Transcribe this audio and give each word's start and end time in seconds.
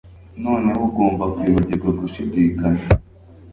Noneho 0.43 0.81
ugomba 0.87 1.25
kwibagirwa 1.35 1.89
gushidikanya 1.99 2.83